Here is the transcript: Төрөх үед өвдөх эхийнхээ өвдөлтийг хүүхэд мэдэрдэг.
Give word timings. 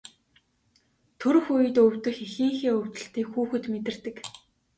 Төрөх 1.19 1.45
үед 1.55 1.75
өвдөх 1.85 2.17
эхийнхээ 2.25 2.71
өвдөлтийг 2.79 3.27
хүүхэд 3.31 3.63
мэдэрдэг. 3.71 4.15